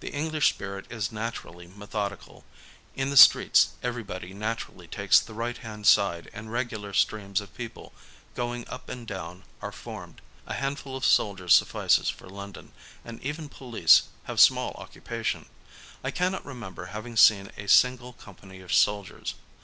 [0.00, 2.44] The English spirit is naturally methodical:
[2.96, 7.92] in the streets everybody naturally takes the right hand side and regular streams of people
[8.34, 10.22] going up and down are formed.
[10.48, 12.72] A hand ful of soldiers suffices for London,
[13.04, 15.46] and even police have small occupation.
[16.02, 19.36] I cannot remember having seen a single company of soldiers.